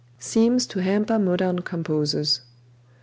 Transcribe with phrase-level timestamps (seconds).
[0.17, 2.41] Seems to Hamper Modern Composers.